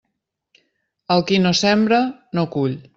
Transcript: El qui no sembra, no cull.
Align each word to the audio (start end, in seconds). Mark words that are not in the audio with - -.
El 1.17 1.23
qui 1.29 1.39
no 1.45 1.55
sembra, 1.63 2.03
no 2.41 2.51
cull. 2.59 2.79